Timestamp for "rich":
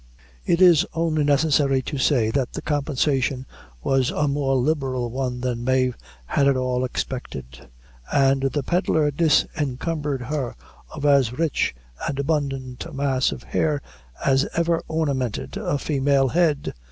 11.37-11.75